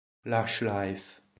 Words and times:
Lush 0.25 0.63
Life 0.63 1.21